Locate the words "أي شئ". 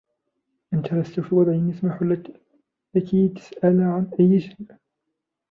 4.19-4.55